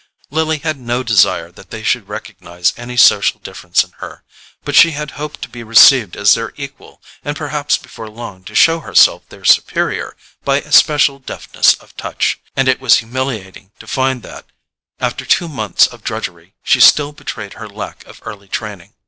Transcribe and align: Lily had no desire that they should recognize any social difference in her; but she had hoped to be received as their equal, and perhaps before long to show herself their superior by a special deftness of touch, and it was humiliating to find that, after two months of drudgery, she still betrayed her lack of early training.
Lily 0.31 0.57
had 0.57 0.79
no 0.79 1.03
desire 1.03 1.51
that 1.51 1.69
they 1.69 1.83
should 1.83 2.07
recognize 2.09 2.73
any 2.75 2.97
social 2.97 3.39
difference 3.39 3.83
in 3.83 3.91
her; 3.99 4.23
but 4.63 4.73
she 4.75 4.93
had 4.97 5.11
hoped 5.11 5.43
to 5.43 5.47
be 5.47 5.61
received 5.61 6.17
as 6.17 6.33
their 6.33 6.53
equal, 6.57 7.03
and 7.23 7.37
perhaps 7.37 7.77
before 7.77 8.09
long 8.09 8.43
to 8.45 8.55
show 8.55 8.79
herself 8.79 9.21
their 9.29 9.45
superior 9.45 10.17
by 10.43 10.59
a 10.61 10.71
special 10.71 11.19
deftness 11.19 11.75
of 11.75 11.95
touch, 11.97 12.39
and 12.55 12.67
it 12.67 12.81
was 12.81 12.97
humiliating 12.97 13.73
to 13.77 13.85
find 13.85 14.23
that, 14.23 14.47
after 14.99 15.23
two 15.23 15.47
months 15.47 15.85
of 15.85 16.03
drudgery, 16.03 16.55
she 16.63 16.79
still 16.79 17.11
betrayed 17.11 17.53
her 17.53 17.69
lack 17.69 18.03
of 18.07 18.23
early 18.25 18.47
training. 18.47 18.93